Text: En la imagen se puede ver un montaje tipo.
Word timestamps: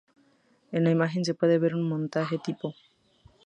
En 0.71 0.83
la 0.83 0.89
imagen 0.89 1.23
se 1.23 1.35
puede 1.35 1.59
ver 1.59 1.75
un 1.75 1.83
montaje 1.87 2.39
tipo. 2.39 2.73